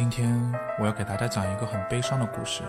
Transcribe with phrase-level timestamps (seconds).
[0.00, 0.34] 今天
[0.78, 2.62] 我要给大家讲一个很悲伤的故事，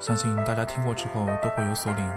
[0.00, 2.12] 相信大家听过之后都会有所领悟。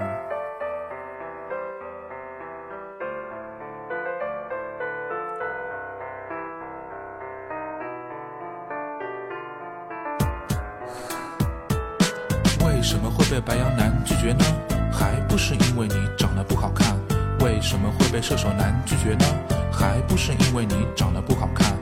[12.66, 14.44] 为什么会被白羊男拒绝呢？
[14.92, 16.98] 还不是因为你长得不好看。
[17.42, 19.26] 为什么会被射手男拒绝呢？
[19.72, 21.77] 还不是因为你长得不好看。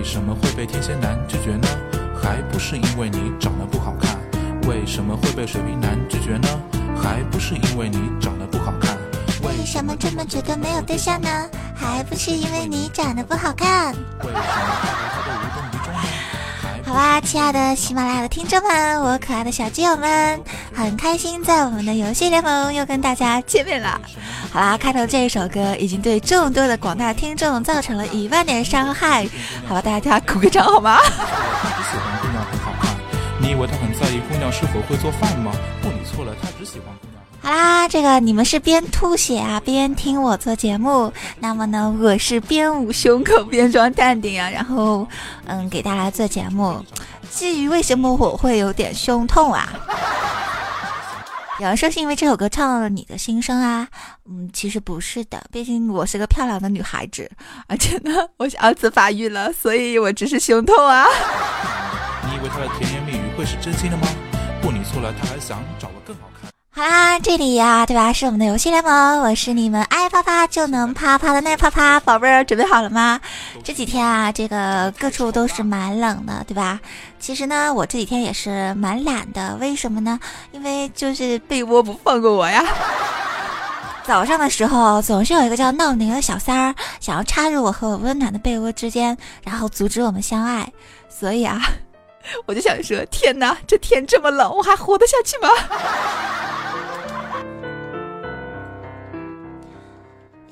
[0.00, 1.68] 为什么会被天蝎男拒绝呢？
[2.22, 4.18] 还不是因为你长得不好看。
[4.66, 6.48] 为什么会被水瓶男拒绝呢？
[6.96, 8.96] 还不是因为你长得不好看。
[9.42, 11.28] 为什么这么觉得没有对象呢？
[11.74, 13.94] 还不是因为你长得不好看。
[14.24, 14.40] 为什么
[16.90, 20.42] 好啦，亲爱的喜马拉雅的听众们，我可爱的小基友们，
[20.74, 24.00] 很开心在我们的游戏联盟又跟大家见面了。
[24.52, 29.24] 好啦，开头这一首歌已经对众多的广大听众造成了一万点伤害，
[29.68, 30.98] 好吧，大家鼓个掌好吗？
[31.00, 32.90] 他只喜欢姑娘很好看。
[33.40, 35.52] 你以为他很在意姑娘是否会做饭吗？
[35.80, 37.09] 不，你错了，他只喜欢。
[37.42, 45.06] 好啦，这个你们是边吐血啊边听我做节目，那么呢，我是边捂胸口边装淡定啊，然后
[45.46, 46.84] 嗯给大家做节目。
[47.32, 49.72] 至于为什么我会有点胸痛啊？
[51.60, 53.88] 有人说是因为这首歌唱到了你的心声啊，
[54.28, 57.30] 嗯，其实不是的，毕竟我是个漂亮的女孩子，
[57.66, 61.06] 而且呢，我是二次发育了，所以我只是胸痛啊。
[62.24, 64.06] 你以为他的甜言蜜语会是真心的吗？
[64.62, 66.29] 不，你错了，他还想找个更好。
[66.80, 68.10] 好啦，这里呀、对吧？
[68.10, 73.20] 是我们的游戏联盟，我是你们爱啪啪就能啪啪的那啪啪宝贝儿，准备好了吗？
[73.62, 76.80] 这几天啊，这个各处都是蛮冷的，对吧？
[77.18, 80.18] 其实呢，我这几天也是蛮懒的，为什么呢？
[80.52, 82.64] 因为就是被窝不放过我呀。
[84.04, 90.66] 早上的时候，总是有一个叫闹铃的小三儿，想要插入我和我温暖的被窝之间，然后阻止我们相爱。
[91.10, 91.60] 所以啊，
[92.48, 95.50] 我就想说，天哪，这天这么冷，我还活得下去吗？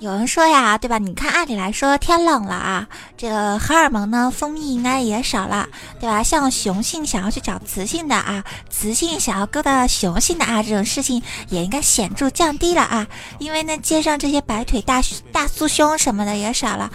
[0.01, 0.99] 有人说呀，对吧？
[0.99, 2.87] 你看，按理来说天冷了啊，
[3.17, 5.67] 这个荷尔蒙呢分泌应该也少了，
[5.99, 6.23] 对吧？
[6.23, 13.09] 像雄性想要去找雌性的啊，雌性想要勾搭雄性的啊，这种事情也应该显著降低了啊。
[13.41, 16.89] 因为呢，街上这些白腿大大酥胸什么的也少了。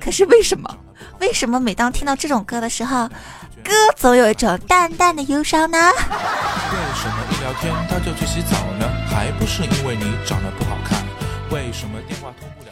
[0.00, 0.76] 可是为什么？
[1.20, 3.06] 为什么每当听到这种歌的时候，
[3.62, 5.78] 歌总有一种淡淡的忧伤呢？
[5.78, 8.90] 为什么一聊天他就去洗澡呢？
[9.08, 11.07] 还不是因为你长得不好看。
[11.50, 12.70] 为什么电话通不了？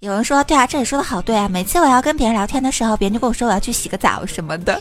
[0.00, 1.48] 有人说，对啊，这里说的好对啊。
[1.48, 4.80] 每次我要跟别人聊天的时候，别人就跟我说我要去洗个澡什么的。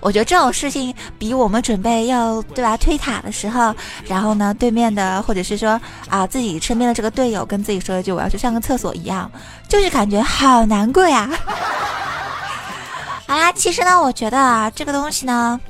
[0.00, 3.74] 我觉得这种事情比我们准备要对吧推塔的时候，
[4.06, 9.30] 然后呢对面的或者是说啊自己身边的这个队友跟自己说一句我要去上个厕所一样，
[9.68, 11.28] 就是感觉好难过呀。
[13.28, 15.60] 好啦，其实呢，我觉得啊这个东西呢。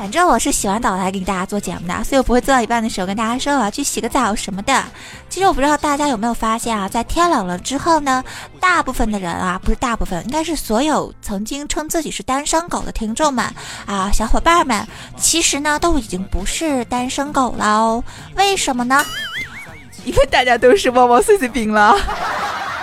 [0.00, 4.82] 反正我是洗完澡来给大家做节目的，所以我不会做到一半的时候跟大家说我要去洗个澡什么的。
[5.28, 8.24] 其实我不知道大家有没有发现啊，在天冷了之后呢，
[8.58, 13.44] 大部分的人啊，不是大部分，应该是所有曾经称自己是单身狗的听众们
[13.84, 14.88] 啊，小伙伴们，
[15.18, 18.02] 其实呢都已经不是单身狗了哦。
[18.36, 19.04] 为什么呢？
[20.06, 21.94] 因为大家都是旺旺碎碎冰了。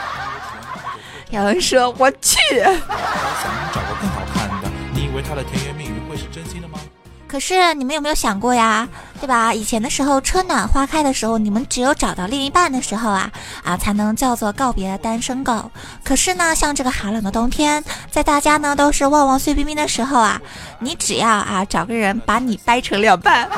[1.32, 4.70] 有人说我去，找个更好看的。
[4.94, 6.78] 你以为他的甜言蜜语会是真心的吗？
[7.28, 8.88] 可是你们有没有想过呀，
[9.20, 9.54] 对吧？
[9.54, 13.30] 以前的时候，春暖花开的时候，你们只有找到另一半的时候啊
[13.64, 15.70] 啊，才能叫做告别单身狗。
[16.04, 20.42] 可是呢，像这个寒冷的冬天，在大家呢都是旺旺碎冰冰的时候啊，
[20.80, 23.50] 你只要啊找个人把你掰成两半，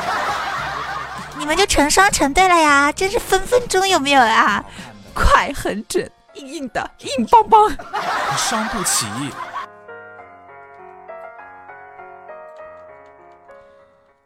[1.38, 2.90] 你们就成双成对了呀！
[2.92, 4.62] 真是分分钟有没有啊？
[5.14, 7.70] 快很准，硬硬的，硬邦邦。
[8.36, 9.06] 伤不起。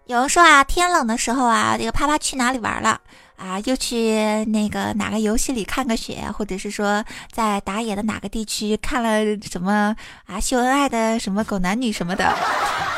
[0.06, 3.00] 有人说啊，天冷的时候啊，这个啪啪去哪里玩了
[3.36, 3.58] 啊？
[3.64, 7.02] 又去那个哪个游戏里看个雪，或者是说
[7.32, 9.96] 在打野的哪个地区看了什么
[10.26, 12.36] 啊秀恩爱的什么狗男女什么的，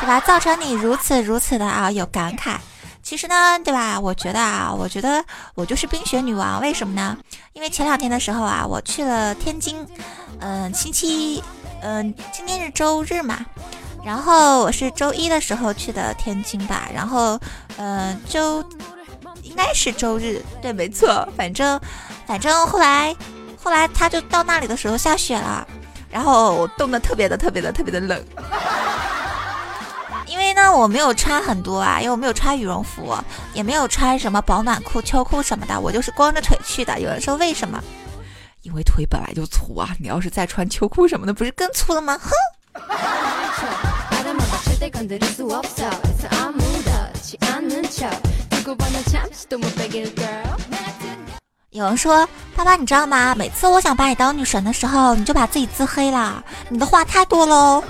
[0.01, 0.19] 对吧？
[0.19, 2.57] 造成你如此如此的啊有感慨。
[3.01, 3.97] 其实呢，对吧？
[3.97, 5.23] 我觉得啊，我觉得
[5.55, 7.17] 我就是冰雪女王，为什么呢？
[7.53, 9.87] 因为前两天的时候啊，我去了天津，
[10.41, 11.41] 嗯、星期，
[11.81, 13.45] 嗯、今天是周日嘛。
[14.07, 17.37] 然后我是周一的时候去的天津吧，然后，
[17.75, 18.63] 嗯、周
[19.43, 21.77] 应该是周日，对，没错，反正，
[22.25, 23.13] 反正后来，
[23.61, 25.67] 后来他就到那里的时候下雪了，
[26.09, 28.23] 然后我冻得特别的特别的特别的冷，
[30.25, 33.13] 因为呢我没有穿很多啊，因为我没有穿羽绒服，
[33.53, 36.97] 也没有穿什么保暖裤、秋裤什么的，我就是光着腿去的。
[37.01, 37.83] 有人说为什么？
[38.61, 42.17] 因为腿本来就粗啊，你要是再穿秋裤什么的，不是更粗了吗？
[42.17, 42.31] 哼。
[51.69, 52.27] 有人说
[52.57, 53.35] ：“爸爸，你知道吗？
[53.35, 56.43] 每次我想把你当女神的时候，你就把自己自黑了。
[56.69, 57.83] 你的话太多喽。”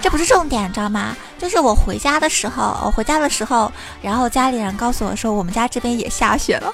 [0.00, 1.14] 这不是重点，知道吗？
[1.38, 3.70] 就是我回家的时候，我回家的时候，
[4.00, 6.72] 然后家里人告诉我说，我们家这边也下雪了。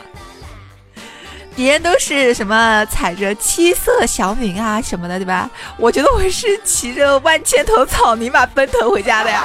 [1.54, 5.50] 别人都是什么踩着七色祥云啊什么的，对吧？
[5.76, 9.44] 我觉得我是骑着万千头草泥马奔腾回家的呀。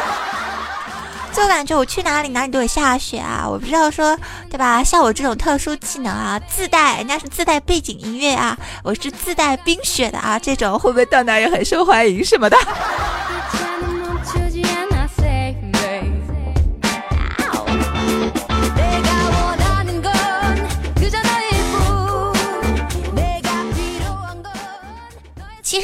[1.33, 3.45] 就感觉我去哪里哪里都会下雪啊！
[3.45, 4.17] 我不知道说，
[4.49, 4.81] 对吧？
[4.81, 12.57] 像我这种特殊技能啊，自带人家是自带背景音乐啊，我是自带冰雪的啊，这种会不会到哪也很受欢迎什么的？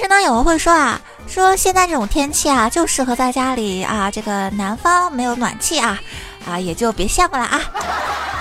[0.01, 4.09] 实呢，有人会说啊，说现在这种天气啊，就适合在家里啊。
[4.09, 5.99] 这个南方没有暖气啊，
[6.47, 7.61] 啊，也就别羡慕了啊。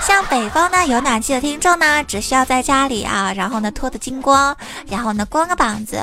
[0.01, 4.55] 像北方呢有暖气的听众呢，只需要在家里啊，然后呢脱得精光，
[4.87, 6.01] 然后呢光个膀子，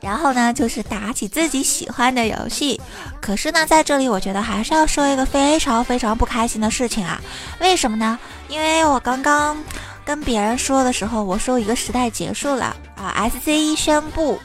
[0.00, 2.80] 然后呢就是打起自己喜欢的游戏。
[3.20, 7.20] 可是呢，在这里我觉得还是要说一个非常非常不开心的事情啊。
[7.58, 8.16] 为什么呢？
[8.48, 9.56] 因为我刚刚
[10.04, 14.40] 跟别人说的时候，我说一个时代结束了啊，SCE 宣布。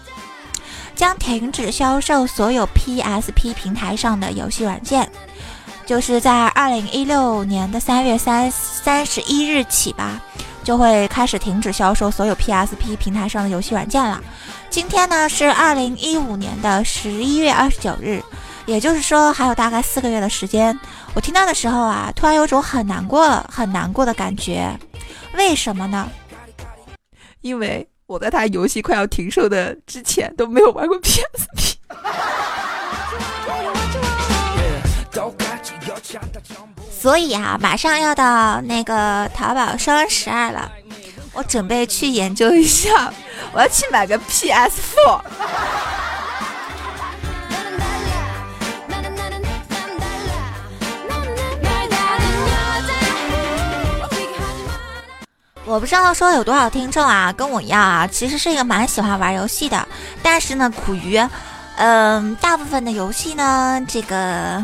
[0.95, 5.07] 将停止销售所有 PSP 平台上的游戏软件，
[5.85, 10.21] 就是在二零一六年的三月三三十一日起吧，
[10.63, 14.23] 就会开始停止销售所有 PSP 平台上的游戏软件了。
[14.69, 18.23] 今天呢是二零一五年的十一月二十九日，
[18.65, 20.77] 也就是说还有大概四个月的时间。
[21.13, 24.77] 我听到的时候啊，突然有种很难过、很难过的感觉。
[25.33, 26.09] 为什么呢？
[27.41, 27.87] 因为。
[28.07, 31.73] 我在他游戏快要停售的之前都没有玩过 PSP，
[36.91, 40.71] 所以啊，马上要到那个淘宝双十二了，
[41.33, 43.11] 我准备去研究一下，
[43.51, 45.21] 我要去买个 PS4。
[55.65, 59.87] 我不知道说有多少听众啊，跟我一样啊，其实是一个蛮喜欢玩游戏的，
[60.21, 61.19] 但是呢，苦于，
[61.77, 64.63] 嗯，大部分的游戏呢，这个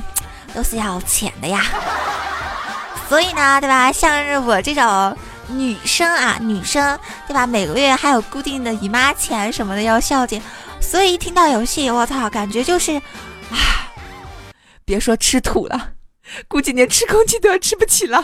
[0.54, 1.66] 都是要钱的呀，
[3.10, 3.92] 所以呢，对吧？
[3.92, 5.18] 像是我这种
[5.48, 7.48] 女生啊，女生，对吧？
[7.48, 10.40] 每个月还有固定的姨妈钱什么的要孝敬，
[10.80, 12.96] 所以一听到游戏，我操，感觉就是，
[13.50, 13.90] 啊，
[14.86, 15.94] 别说吃土了，
[16.48, 18.24] 估计连吃空气都要吃不起了。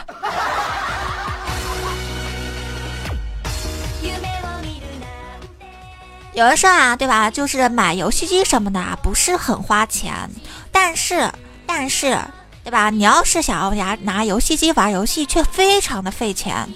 [6.38, 7.32] 有人说啊，对吧？
[7.32, 10.30] 就是买游戏机什么的不是很花钱，
[10.72, 11.32] 但是
[11.66, 12.16] 但是，
[12.64, 12.92] 对吧？
[12.92, 16.72] 你要是想要拿拿游戏机玩游戏，却非常的费钱。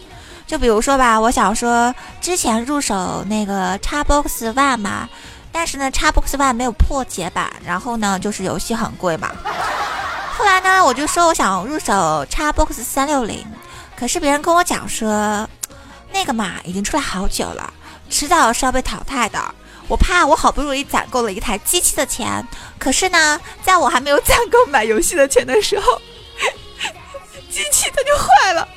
[0.47, 5.07] 就比如说吧，我想说之前入手那个 Xbox One 嘛，
[5.51, 9.29] 但是呢，Xbox One 没有破解版，然后呢，就是游戏很贵嘛。
[10.35, 13.45] 后来呢，我就说我想入手 Xbox 三六零，
[13.95, 15.47] 可是别人跟我讲说，
[16.11, 17.71] 那个嘛已经出来好久了。
[18.11, 19.39] 迟早是要被淘汰的，
[19.87, 22.45] 我怕我好不容易攒够了一台机器的钱，
[22.77, 25.99] 可是呢，在我还没有攒够买游戏的钱的时候，
[27.49, 28.67] 机器它就坏了，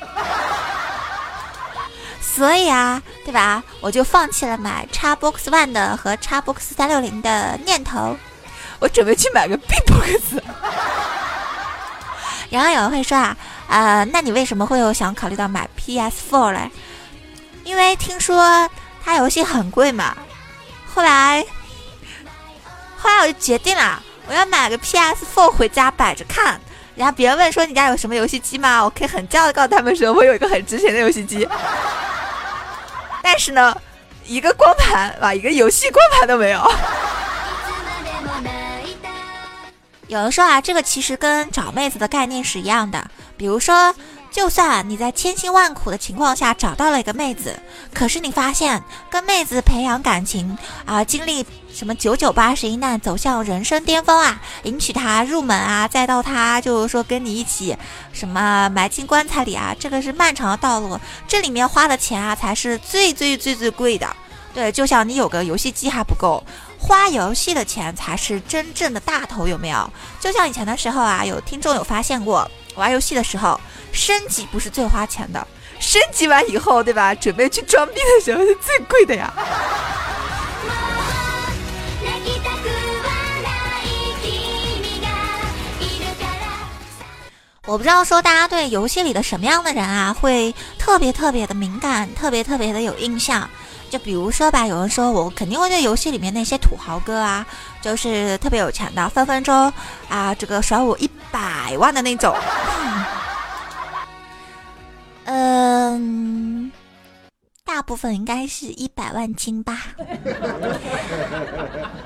[2.21, 3.61] 所以啊，对吧？
[3.81, 8.17] 我就放弃了买 Xbox One 的和 Xbox 三六零的念头，
[8.79, 10.41] 我准备去买个 Bbox。
[12.49, 13.35] 然后有人会说啊，
[13.67, 16.71] 呃，那你为什么会有想考虑到买 PS4 嘞？
[17.65, 18.69] 因为听说。
[19.05, 20.17] 它游戏很贵嘛，
[20.91, 21.45] 后来，
[22.97, 26.59] 后来我就决定了，我要买个 PS4 回家摆着看。
[26.95, 28.83] 然后别人问说你家有什么游戏机吗？
[28.83, 31.47] 我可以很骄傲的告诉他们说，我有一个很值钱的游戏机。
[33.21, 33.79] 但是呢，
[34.25, 36.71] 一个光盘啊，一个游戏光盘都没有。
[40.07, 43.07] 有人说啊，这个其实跟找妹子的概念是一样的，
[43.37, 43.93] 比如说。
[44.35, 47.57] 就算你在千辛万苦的情况下找到了一个妹子，
[47.93, 57.77] 可是你发现跟妹子培养感情啊，经历什么九九八十一难，走向人生巅峰啊，迎娶她入门啊，再到她就是说跟你一起
[58.11, 64.13] 什么埋进棺材里啊，这个是漫长的道路，这里面花的钱啊才是最最最最贵的。
[64.53, 66.43] 对，就像你有个游戏机还不够，
[66.77, 69.89] 花游戏的钱才是真正的大头，有没有？
[70.19, 73.59] 就像以前的时候啊，有听众有发现过，玩游戏的时候。
[73.91, 75.47] 升级不是最花钱的，
[75.79, 77.15] 升级完以后，对吧？
[77.15, 79.33] 准备去装逼的时候是最贵的呀。
[87.65, 93.49] 我不知道说大家对游戏里的什么样的人啊，会特别特别的敏感，特别特别的有印象。
[93.95, 97.45] 就比如说吧，有人说我肯定会对游戏里面那些土豪哥啊，
[97.81, 99.71] 就是特别有钱的，分分钟
[100.09, 102.35] 啊，这个甩我一百万的那种。
[105.23, 106.69] 嗯，
[107.63, 109.83] 大部分应该是一百万金吧。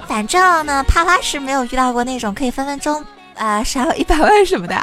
[0.08, 3.03] 反正呢，啪啪是没有遇到过那种可以分分钟
[3.36, 4.75] 啊甩我一百万什么的。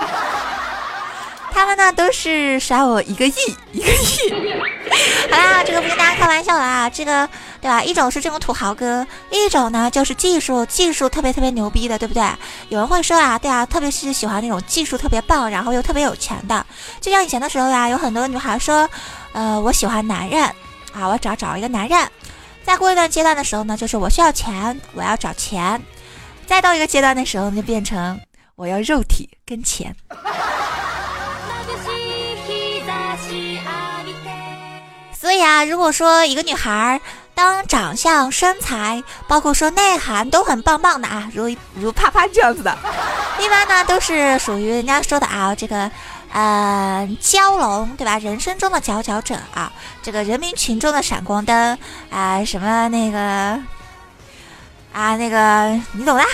[1.56, 3.32] 他们呢都是甩我一个亿，
[3.72, 4.30] 一个亿。
[5.32, 7.26] 好啦，这个不跟大家开玩笑了啊，这个
[7.62, 7.82] 对吧？
[7.82, 12.22] 一种是这种土豪哥，一种呢就是技术技术特别特别牛逼的，对不对？
[12.68, 16.66] 有人会说啊，对啊，特别是喜欢那种技术特别棒，然后又特别有钱的。
[17.00, 18.86] 就像以前的时候呀，有很多女孩说，
[19.32, 20.44] 呃，我喜欢男人
[20.92, 21.98] 啊，我找找一个男人。
[22.64, 25.82] 再过一段阶段的时候呢，就是我需要钱，我要找钱。
[26.46, 28.20] 再到一个阶段的时候，就变成
[28.56, 29.96] 我要肉体跟钱。
[35.26, 37.00] 所以啊，如果说一个女孩
[37.34, 42.78] 当长相、身材，包括说内涵都很棒棒的啊，如如啪啪这样子的，
[43.40, 45.90] 一般呢都是属于人家说的啊，这个
[46.32, 48.18] 呃蛟龙对吧？
[48.18, 51.76] 人生中的佼佼者啊，这个人民群众的闪光灯
[52.08, 53.18] 啊，什么那个
[54.92, 56.24] 啊那个你懂的。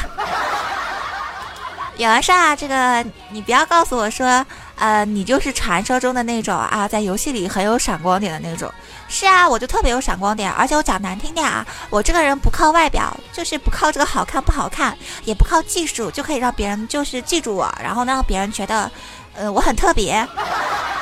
[2.03, 4.45] 有人说啊，这个你不要告诉我说。
[4.77, 8.69] 呃，你就是传说中的那种啊，在游戏里很有闪光点的那种。
[9.09, 18.91] 是啊，我就特别有闪光点，而且我讲难听点啊，我这个人不靠外表，就是不靠这个好看不好看，也不靠技术，就可以让别人就是记住我，然后呢，让别人觉得，
[19.35, 20.27] 呃，我很特别。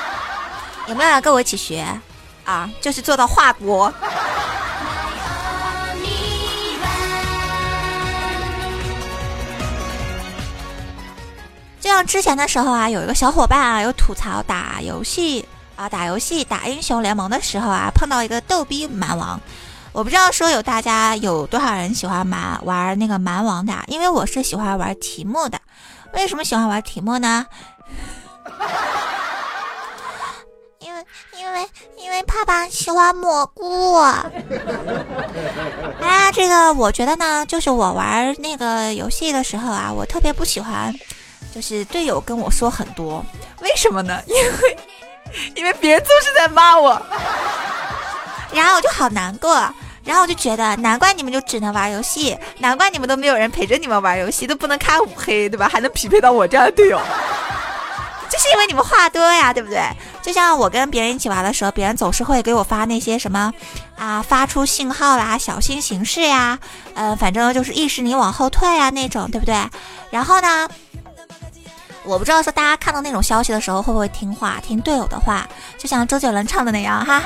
[0.87, 1.83] 有没有人跟我一起学
[2.45, 2.69] 啊？
[2.83, 3.51] 就是做到话
[11.81, 11.91] 就。
[11.91, 15.45] 像之前的时候啊，有一个小伙伴啊，有吐槽打游戏
[15.75, 19.41] 啊，打游戏打英雄联盟的时候啊，碰到一个逗逼蛮王。
[19.93, 25.61] 我不知道说有大家有多少人喜欢蛮玩那个蛮王的，因为我是喜欢玩题目的。
[26.15, 27.45] 为什么喜欢玩题目呢？
[30.79, 31.05] 因为
[31.37, 31.69] 因为
[31.99, 33.95] 因为爸爸喜欢蘑菇。
[33.95, 34.31] 啊，
[36.33, 40.95] 这个我觉得呢，就是我玩那个游戏的时候啊，我特别不喜欢。
[41.55, 43.25] 就是队友跟我说很多，
[43.61, 44.21] 为什么呢？
[44.27, 44.79] 因为
[45.55, 47.01] 因为别人总是在骂我，
[48.53, 49.55] 然后我就好难过，
[50.05, 55.69] 然后我就觉得难怪你们就只能玩游戏，难怪你们都没有人陪着你们玩游戏，都不能开五黑，对吧？
[55.69, 56.99] 还能匹配到我这样的队友，
[58.29, 59.81] 就是因为你们话多呀，对不对？
[60.23, 63.53] 就像我跟别人一起玩的时候，别人总是会给我发那些什么
[63.97, 66.59] 啊，发出信号啦，小心行事呀，
[66.95, 69.55] 呃，反正就是意识你往后退啊那种，对不对？
[70.11, 70.69] 然后呢？
[72.05, 75.47] 我不知道说大家看到那种消息的时候会不会听话，听队友的话，
[75.79, 77.23] 就像周杰伦唱的那样哈，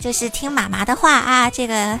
[0.00, 1.98] 就是听妈妈的话啊，这个，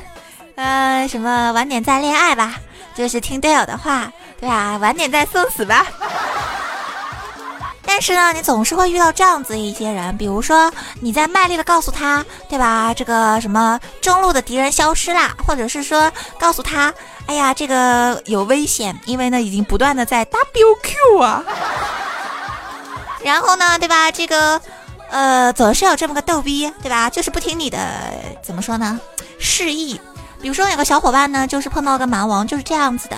[0.56, 2.56] 呃，什么晚点再恋爱吧，
[2.94, 4.76] 就是听队友的话，对啊？
[4.78, 5.86] 晚点再送死吧。
[7.92, 12.94] 但是呢，你总是会遇到这样子一些人，比如说你在卖力的告诉他，对吧？
[12.94, 16.94] 这个什么中路的敌人消失啦，或者是说告诉他，
[17.26, 21.44] 哎呀，这个有危险，因为呢已经不断的在 WQ 啊。
[23.24, 24.08] 然后呢，对吧？
[24.08, 24.60] 这个
[25.10, 27.10] 呃，总是有这么个逗逼，对吧？
[27.10, 27.76] 就是不听你的
[28.40, 29.00] 怎么说呢？
[29.40, 30.00] 示意。
[30.40, 33.16] 比如说有个小伙伴呢，就是碰到个蛮王，就是这样子的。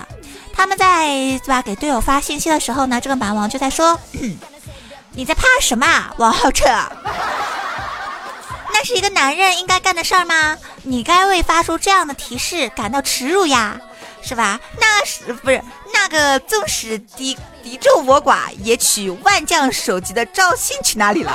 [0.55, 1.07] 他们在
[1.45, 3.99] 对吧给队友发信息的时候呢，这个蛮王就在说。
[5.15, 6.65] 你在怕什么，王浩彻？
[8.73, 10.57] 那是一个男人应该干的事儿吗？
[10.83, 13.79] 你该为发出这样的提示感到耻辱呀，
[14.23, 14.59] 是吧？
[14.81, 21.33] 那是不是那个纵使敌敌众我寡也取万将首级的赵信去哪里了？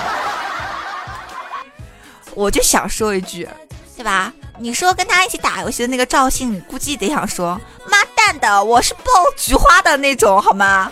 [2.33, 3.47] 我就想说一句，
[3.95, 4.33] 对吧？
[4.59, 9.03] 你说跟他一起打游戏的那个赵信，估计得想说妈蛋的，我是爆
[9.37, 10.91] 菊花的那种，好吗？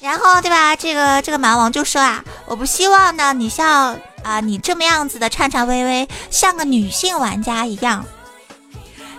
[0.00, 0.74] 然后对吧？
[0.74, 8.04] 这个这个蛮王就说啊，我不希望呢，你像啊你这么样子的颤颤巍巍，像个女性玩家一样。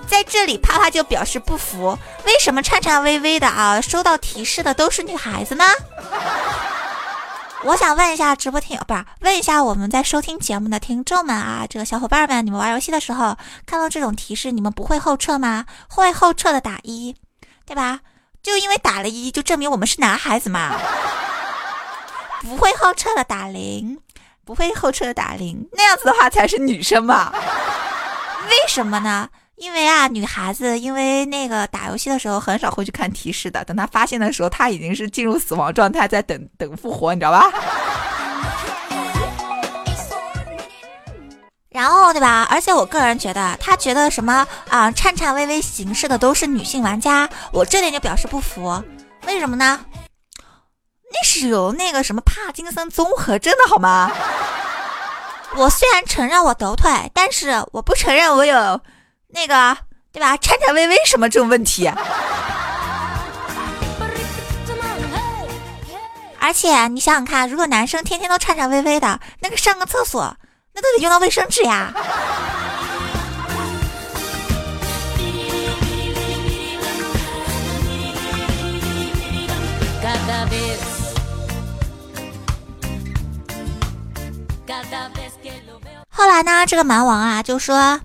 [0.08, 5.64] 在这里，啪啪就表示不服，为什么颤颤巍巍的啊，收到提示的都是女孩子呢？
[7.64, 15.66] 我想问一下直播听，不是问一下我们在收听节目的听众们啊，这个小伙伴们，你们玩游戏的时候看到这种提示，你们不会后撤吗？
[15.88, 17.16] 会后撤的打一，
[17.66, 18.00] 对吧？
[18.44, 20.80] 就因为打了一，就证明我们是男孩子嘛？
[22.42, 24.00] 不会后撤的打零，
[24.44, 27.32] 不会后撤的打零，那样子的话才是女生嘛？
[28.50, 29.30] 为什么呢？
[29.58, 37.48] 因为啊，女孩子因为那个打游戏的时候很少会去看提示的，等她发现的时候，她已经是进入死亡状态，在等等复活，你知道吧？
[42.12, 42.48] 对吧？
[42.50, 48.84] 而且我个人觉得，他觉得什么啊颤颤巍巍行事的都是女性玩家，我这点就表示不服。
[49.28, 49.80] 为什么呢？
[51.14, 54.12] 那是有那个什么帕金森综合症的好吗？
[55.56, 58.80] 我虽然承认我抖腿，但是我不承认我有。
[59.34, 59.78] 那个
[60.12, 60.36] 对吧？
[60.38, 61.92] 颤颤巍巍什么这种问题？
[66.40, 70.36] 而且你想想看，如果男生天天都颤颤巍巍的，那个上个厕所，
[70.74, 71.94] 那都得用到卫生纸呀。
[86.10, 88.00] 后来呢，这个蛮王啊就说。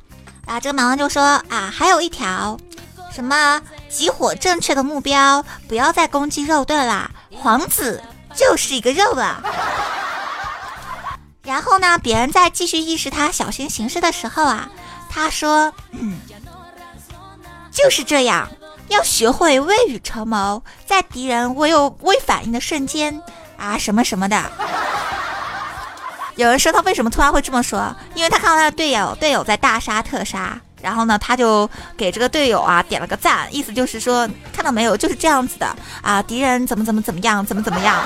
[0.47, 2.57] 啊，这个蛮王就说啊，还有一条，
[3.13, 8.01] 什么集火正确的目标，不要再攻击肉盾啦，皇子
[8.33, 9.43] 就是一个肉啊。
[11.47, 14.69] 然后呢，别人在继续意识他小心行事的时候啊，
[15.09, 16.19] 他说，嗯，
[17.71, 18.49] 就是这样，
[18.89, 23.23] 要学会未雨绸缪，在敌人未有未反应的瞬间
[23.57, 24.51] 啊，什么什么的。
[26.35, 27.95] 有人说他为什么突然会这么说？
[28.15, 38.03] 因为他看到他的队友，队友在大杀特杀，然后呢，他就给这个队友啊点了个赞，意思就是说，看到没有，就是这样子的啊，敌人怎么怎么怎么样，怎么怎么样。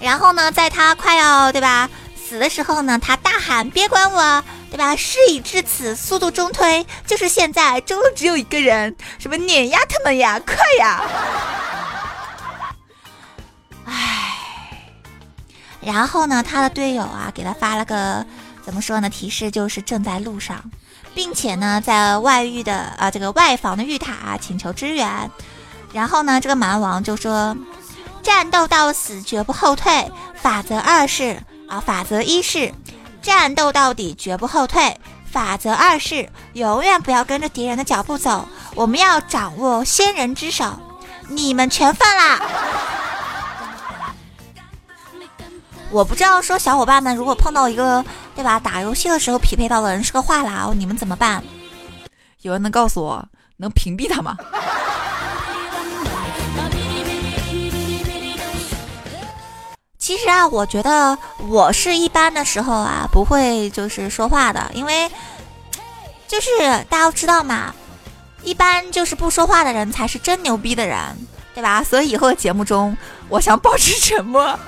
[0.00, 4.96] 然后呢，在他快要对吧死的时候呢，他大喊：“别管我，对吧？
[4.96, 11.02] 事已至此，速度中推，就是现在，中路只有一个人，什么碾压他们呀，快呀！”
[15.80, 18.24] 然后呢，他的队友啊给他发了个
[18.64, 19.10] 怎么说呢？
[19.10, 20.64] 提示就是正在路上，
[21.14, 25.30] 并且呢在外域的啊这个外防的玉塔请求支援。
[25.92, 27.54] 然后呢，这个蛮王就说：
[28.24, 30.10] 战斗到死绝不后退。
[30.34, 32.74] 法则二是啊，法则一是
[33.22, 34.98] 战斗到底绝不后退。
[35.30, 40.80] 法则二是永远不要跟着敌人的脚步走，我们要掌握先人之手。
[41.28, 42.40] 你们全犯啦！
[45.90, 51.42] 我不知道说小伙伴们如果碰到一个对吧打游戏的时候匹配到的人是个话痨，你们怎么办？
[52.42, 54.36] 有人能告诉我能屏蔽他吗？
[60.04, 61.16] 其实啊，我觉得
[61.48, 65.10] 我是一般的时候啊不会就是说话的，因为
[66.28, 66.50] 就是
[66.90, 67.74] 大家都知道嘛，
[68.42, 70.98] 一般就是不说话的人才是真牛逼的人，
[71.54, 71.82] 对吧？
[71.82, 72.94] 所以以后的节目中，
[73.30, 74.44] 我想保持沉默。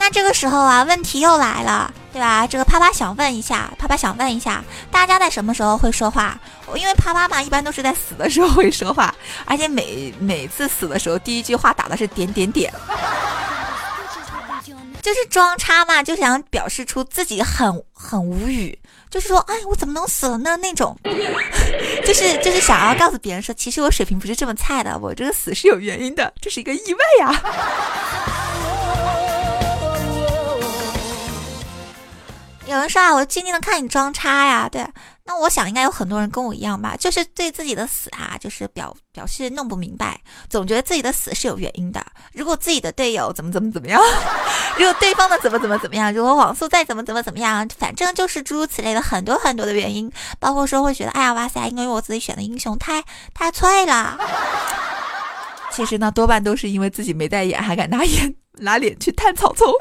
[0.00, 2.46] 那这个时候啊，问题又来了，对吧？
[2.46, 6.38] 这个啪啪想问一下，啪啪想问一下，大家在什么时候会说话？
[6.74, 12.72] 因为啪啪嘛，一般都是在死的时候会说话，而且每每次死的时候，第一句话打的是点点点，
[15.02, 20.56] 就是装叉嘛，就想表示出自己很很无语，就是说，哎，我怎么能死了呢？
[20.58, 20.96] 那种，
[22.06, 28.49] 就是就是想要告诉别人说，其实我水平不是这么菜的，我这个死是有原因的，这是一个意外呀。
[32.70, 34.86] 有人说啊，我静静的看你装叉呀，对，
[35.24, 42.00] 那我想应该有很多人跟我一样吧，就是对自己的死啊，就是表表示弄不明白，总觉得自己的死是有原因的。
[42.32, 44.00] 如果自己的队友怎么怎么怎么样，
[44.78, 53.02] 如果对方的怎么怎么怎么样，如果网速再怎么怎么怎么样，反正就是诸如此类的很多很多的原因，包括说会觉得，哎呀哇塞，因为我自己选的英雄太
[53.34, 54.16] 太脆了。
[55.72, 59.72] 其实呢，多半都是因为自己没带眼，还敢拿眼拿脸去探草丛。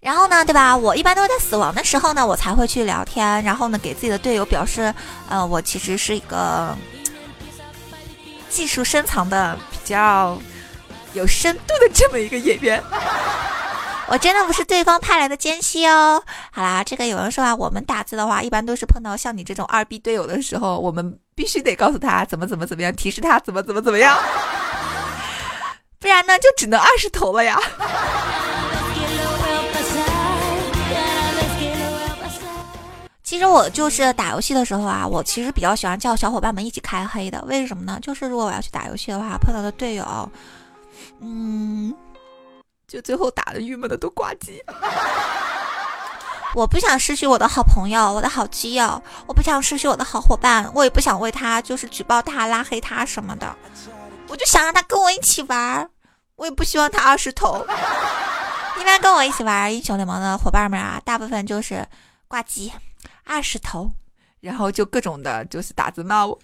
[0.00, 0.76] 然后呢，对吧？
[0.76, 4.92] 我一般都是在死亡的时候呢，我才会去聊天，然后呢，给自己的队友表示，
[5.28, 6.76] 呃，我其实是一个
[8.48, 10.36] 技术深藏的、比较
[11.14, 12.82] 有深度的这么一个演员。
[14.08, 16.20] 我真的不是对方派来的奸细哦。
[16.50, 24.18] 好啦，这个有人说啊，我们打字的话，一般都是碰到像你这种二逼队友的时候，我们必须得告诉他怎么怎么怎么样，提示他怎么怎么怎么样，
[26.02, 27.58] 不然呢，就只能二十头了呀。
[33.22, 37.42] 其实我就是打游戏的时候啊，我其实比较喜欢叫小伙伴们一起开黑的。
[37.46, 37.98] 为什么呢？
[38.02, 40.30] 就是如果我要去打游戏的话，碰到的队友，
[41.20, 41.94] 嗯，
[42.88, 44.62] 就最后打的郁闷的都挂机。
[46.54, 53.56] 我不想失去我的好朋友，我的好基友，我不想失去我的好伙伴，我也不想为他就是举报他、拉黑他什么的。
[54.32, 55.90] 我就想让他跟我一起玩，
[56.36, 57.66] 我也不希望他二十头。
[58.80, 61.86] 一般跟我一起玩英雄联盟的伙伴们啊，大部分就是
[62.26, 62.72] 挂机
[63.24, 63.90] 二十头，
[64.40, 66.38] 然后就各种的，就是打字骂我。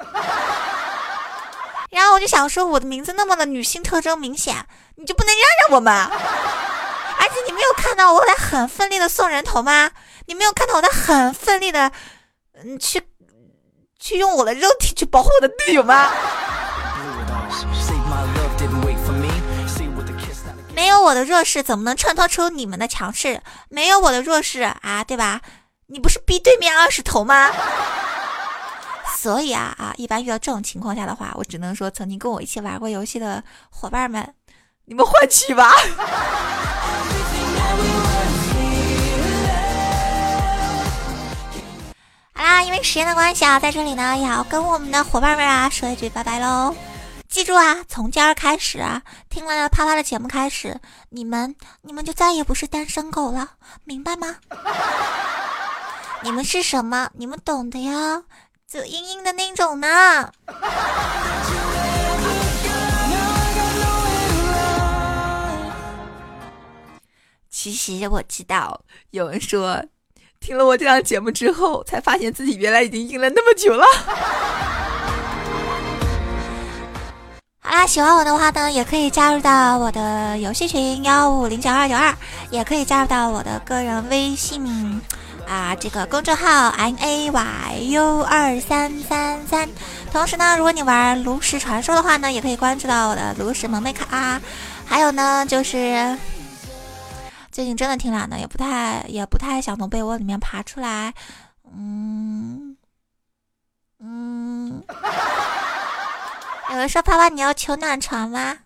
[1.91, 6.11] 然后我就想说，我的名字那么的女性特征明显，你就不能让让我吗？
[6.13, 9.91] 而且你没有看到我在很奋力的送人头吗？
[10.27, 11.91] 你没有看到我在很奋力的，
[12.53, 13.03] 嗯，去
[13.99, 16.13] 去用我的肉体去保护我的队友吗？
[20.79, 23.43] 没有我的弱势，怎么能衬托出你们的强势？
[23.69, 25.41] 没有我的弱势啊，对吧？
[25.89, 27.51] 你不是逼对面二十头吗？
[29.17, 34.33] 所以啊啊，一般遇到这种情况下的话，我只能说，曾经跟我一起玩过游戏的伙伴们，
[34.85, 35.69] 你们换气吧。
[42.35, 46.73] 好啦，因为时间的关系啊，在这里呢，也要跟我们的伙伴们啊说一句拜拜喽。
[47.29, 53.51] 记住啊，从今儿开始啊，听完了啪啪的节目开始，你们你们就再也不是单身狗了，
[53.85, 54.37] 明白吗？
[56.23, 57.11] 你们是什么？
[57.15, 58.23] 你们懂的呀，
[58.67, 60.33] 就阴阴的那种呢。
[67.51, 69.85] 其实我知道，有人说，
[70.41, 73.85] 听了我这档节目之后，才发现自己原来已经硬了那么久了。
[77.69, 82.17] 好啦，喜欢我的话呢，也可以加入到我的游戏群幺五零九二九二，
[82.51, 85.03] 也可以加入到我的个人微信
[85.47, 89.69] 啊，这个公众号 m a y u 二三三三。
[90.11, 94.41] 同时呢，如果你玩炉石传说的话呢，也可以关注到我的炉石萌妹卡啊。
[94.87, 96.17] 还有呢，就是
[97.53, 101.13] 最近真的挺懒的，也不太也不太想从被窝里面爬出来。
[101.77, 102.75] 嗯
[104.01, 104.83] 嗯。
[106.71, 108.59] 有人说：“爸爸，你要求暖床吗？”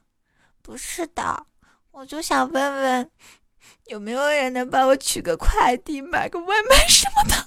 [0.62, 1.46] 不是的，
[1.92, 3.10] 我就想问问，
[3.86, 7.46] 有没有人能帮我取个快递、买个外卖什么的？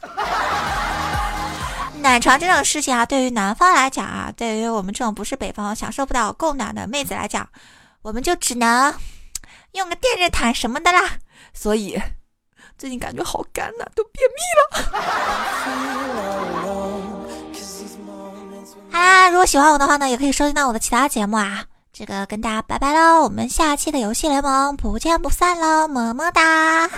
[2.02, 7.50] 暖床这种事情啊，对于南方来讲啊，对于我们这种不是北方享受不到供暖的妹子来讲，
[8.02, 8.94] 我们就只能
[9.72, 11.18] 用个电热毯什么的啦。
[11.54, 12.02] 所以
[12.78, 14.96] 最近感觉好干呐，都便秘了。
[18.96, 21.66] 啊，如果喜欢我的话呢，也可以收听到我的其他节目啊。
[21.92, 26.90] 这个跟大家拜拜喽，我们下期的游戏联盟不见不散喽，么么哒。